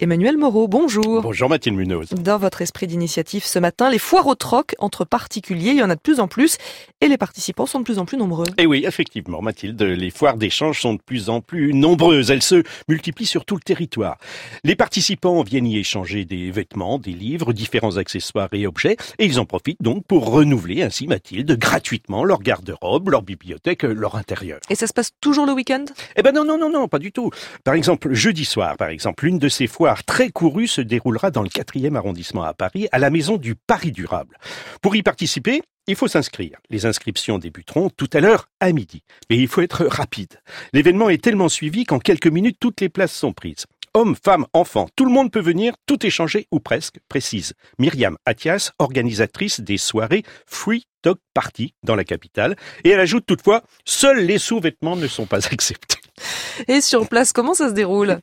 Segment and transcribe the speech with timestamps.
[0.00, 1.22] Emmanuel Moreau, bonjour.
[1.22, 2.08] Bonjour Mathilde Munoz.
[2.20, 5.90] Dans votre esprit d'initiative ce matin, les foires au troc entre particuliers, il y en
[5.90, 6.58] a de plus en plus
[7.00, 8.46] et les participants sont de plus en plus nombreux.
[8.58, 12.32] Et oui, effectivement, Mathilde, les foires d'échange sont de plus en plus nombreuses.
[12.32, 14.18] Elles se multiplient sur tout le territoire.
[14.64, 19.38] Les participants viennent y échanger des vêtements, des livres, différents accessoires et objets et ils
[19.38, 24.58] en profitent donc pour renouveler ainsi, Mathilde, gratuitement leur garde-robe, leur bibliothèque, leur intérieur.
[24.70, 25.84] Et ça se passe toujours le week-end?
[26.16, 27.30] Eh ben non, non, non, non, pas du tout.
[27.62, 31.42] Par exemple, jeudi soir, par exemple, une de ces foires très courue se déroulera dans
[31.42, 34.38] le 4e arrondissement à Paris, à la maison du Paris durable.
[34.80, 36.58] Pour y participer, il faut s'inscrire.
[36.70, 39.02] Les inscriptions débuteront tout à l'heure à midi.
[39.28, 40.40] Et il faut être rapide.
[40.72, 43.66] L'événement est tellement suivi qu'en quelques minutes, toutes les places sont prises.
[43.92, 48.72] Hommes, femmes, enfants, tout le monde peut venir, tout échanger ou presque, précise Myriam Athias,
[48.80, 52.56] organisatrice des soirées Free Talk Party dans la capitale.
[52.82, 56.03] Et elle ajoute toutefois, seuls les sous-vêtements ne sont pas acceptés.
[56.68, 58.18] Et sur place, comment ça se déroule?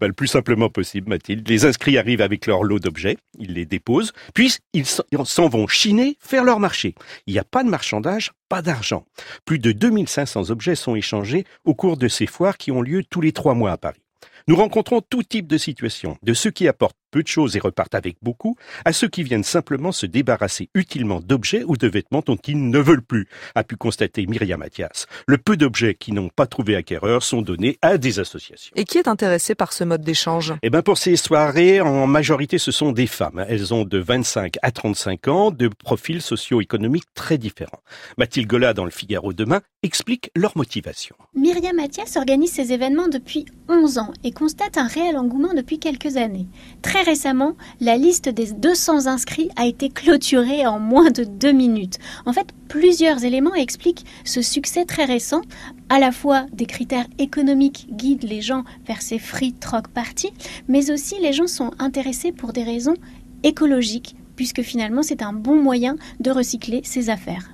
[0.00, 1.48] Bah, Le plus simplement possible, Mathilde.
[1.48, 6.16] Les inscrits arrivent avec leur lot d'objets, ils les déposent, puis ils s'en vont chiner,
[6.20, 6.94] faire leur marché.
[7.26, 9.04] Il n'y a pas de marchandage, pas d'argent.
[9.44, 13.20] Plus de 2500 objets sont échangés au cours de ces foires qui ont lieu tous
[13.20, 14.02] les trois mois à Paris.
[14.48, 17.94] Nous rencontrons tout type de situations, de ceux qui apportent peu de choses et repartent
[17.94, 22.38] avec beaucoup, à ceux qui viennent simplement se débarrasser utilement d'objets ou de vêtements dont
[22.46, 25.06] ils ne veulent plus, a pu constater Myriam Mathias.
[25.26, 28.72] Le peu d'objets qui n'ont pas trouvé acquéreur sont donnés à des associations.
[28.76, 30.54] Et qui est intéressé par ce mode d'échange?
[30.62, 33.44] Eh ben pour ces soirées, en majorité, ce sont des femmes.
[33.48, 37.82] Elles ont de 25 à 35 ans, de profils socio-économiques très différents.
[38.18, 41.16] Mathilde Gola, dans le Figaro demain, explique leur motivation.
[41.34, 46.16] Myriam Mathias organise ces événements depuis 11 ans et constate un réel engouement depuis quelques
[46.16, 46.46] années.
[46.82, 51.98] Très récemment, la liste des 200 inscrits a été clôturée en moins de deux minutes.
[52.26, 55.42] En fait, plusieurs éléments expliquent ce succès très récent.
[55.88, 60.32] À la fois des critères économiques guident les gens vers ces free troc parties,
[60.68, 62.96] mais aussi les gens sont intéressés pour des raisons
[63.42, 67.50] écologiques, puisque finalement c'est un bon moyen de recycler ses affaires.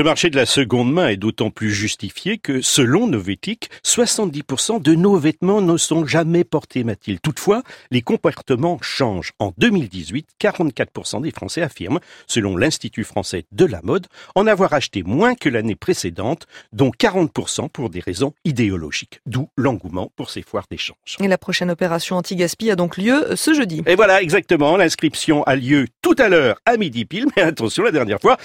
[0.00, 4.94] Ce marché de la seconde main est d'autant plus justifié que, selon Novetic, 70% de
[4.94, 7.20] nos vêtements ne sont jamais portés, Mathilde.
[7.22, 9.32] Toutefois, les comportements changent.
[9.38, 15.02] En 2018, 44% des Français affirment, selon l'Institut français de la mode, en avoir acheté
[15.02, 19.20] moins que l'année précédente, dont 40% pour des raisons idéologiques.
[19.26, 21.18] D'où l'engouement pour ces foires d'échange.
[21.20, 23.82] Et la prochaine opération anti-gaspi a donc lieu ce jeudi.
[23.84, 24.78] Et voilà, exactement.
[24.78, 28.36] L'inscription a lieu tout à l'heure à midi pile, mais attention, la dernière fois,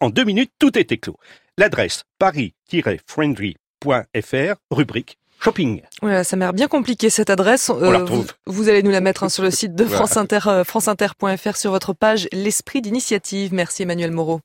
[0.00, 1.16] en deux minutes, tout est éclos.
[1.58, 5.80] L'adresse paris-friendly.fr, rubrique shopping.
[6.02, 7.70] Voilà, ça m'a l'air bien compliqué cette adresse.
[7.70, 8.06] Euh,
[8.46, 11.70] vous, allez nous la mettre hein, sur le site de France Inter, euh, franceinter.fr sur
[11.70, 13.54] votre page L'esprit d'initiative.
[13.54, 14.40] Merci Emmanuel Moreau.